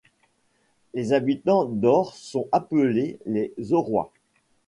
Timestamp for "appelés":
2.51-3.19